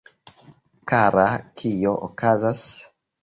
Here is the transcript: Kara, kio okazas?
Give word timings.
Kara, 0.91 1.27
kio 1.61 1.93
okazas? 2.09 2.65